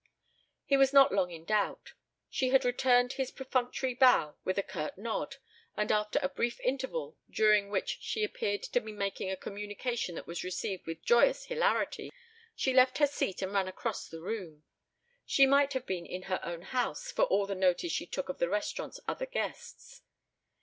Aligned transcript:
He 0.65 0.77
was 0.77 0.93
not 0.93 1.11
long 1.13 1.29
in 1.29 1.45
doubt. 1.45 1.93
She 2.27 2.49
had 2.49 2.65
returned 2.65 3.13
his 3.13 3.29
perfunctory 3.29 3.93
bow 3.93 4.35
with 4.43 4.57
a 4.57 4.63
curt 4.63 4.97
nod, 4.97 5.35
and 5.77 5.91
after 5.91 6.17
a 6.23 6.29
brief 6.29 6.59
interval 6.61 7.19
during 7.29 7.69
which 7.69 7.99
she 8.01 8.23
appeared 8.23 8.63
to 8.63 8.79
be 8.81 8.93
making 8.93 9.29
a 9.29 9.35
communication 9.37 10.15
that 10.15 10.25
was 10.25 10.43
received 10.43 10.87
with 10.87 11.03
joyous 11.03 11.45
hilarity 11.45 12.09
she 12.55 12.73
left 12.73 12.97
her 12.97 13.05
seat 13.05 13.43
and 13.43 13.53
ran 13.53 13.67
across 13.67 14.07
the 14.09 14.21
room. 14.23 14.63
She 15.23 15.45
might 15.45 15.73
have 15.73 15.85
been 15.85 16.07
in 16.07 16.23
her 16.23 16.39
own 16.43 16.63
house 16.63 17.11
for 17.11 17.25
all 17.25 17.45
the 17.45 17.53
notice 17.53 17.91
she 17.91 18.07
took 18.07 18.27
of 18.27 18.39
the 18.39 18.49
restaurant's 18.49 18.99
other 19.07 19.27
guests. 19.27 20.01